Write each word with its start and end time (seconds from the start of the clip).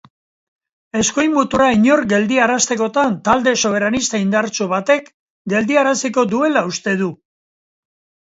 Eskuin 0.99 1.33
muturra 1.39 1.67
inork 1.73 2.07
geldiaraztekotan, 2.13 3.11
talde 3.27 3.53
soberanista 3.69 4.21
indartsu 4.23 4.67
batek 4.73 5.11
geldiaraziko 5.55 6.27
duela 6.35 6.67
uste 6.73 6.95
du. 7.03 7.11